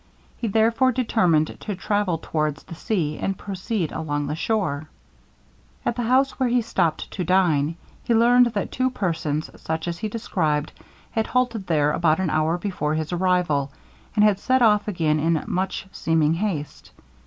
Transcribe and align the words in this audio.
He 0.35 0.47
therefore 0.47 0.91
determined 0.93 1.57
to 1.59 1.75
travel 1.75 2.17
towards 2.17 2.63
the 2.63 2.73
sea 2.73 3.19
and 3.19 3.37
proceed 3.37 3.91
along 3.91 4.25
the 4.25 4.35
shore. 4.35 4.89
At 5.85 5.95
the 5.95 6.01
house 6.01 6.39
where 6.39 6.49
he 6.49 6.63
stopped 6.63 7.11
to 7.11 7.23
dine, 7.23 7.75
he 8.03 8.15
learned 8.15 8.47
that 8.47 8.71
two 8.71 8.89
persons, 8.89 9.51
such 9.61 9.87
as 9.87 9.99
he 9.99 10.09
described, 10.09 10.71
had 11.11 11.27
halted 11.27 11.67
there 11.67 11.91
about 11.91 12.19
an 12.19 12.31
hour 12.31 12.57
before 12.57 12.95
his 12.95 13.13
arrival, 13.13 13.71
and 14.15 14.23
had 14.23 14.39
set 14.39 14.63
off 14.63 14.87
again 14.87 15.19
in 15.19 15.43
much 15.45 15.85
seeming 15.91 16.33
haste. 16.33 16.89